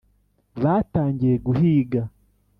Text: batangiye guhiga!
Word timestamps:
batangiye 0.63 1.35
guhiga! 1.45 2.01